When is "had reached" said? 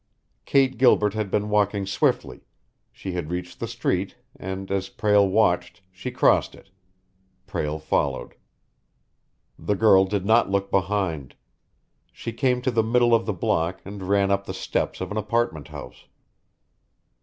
3.11-3.59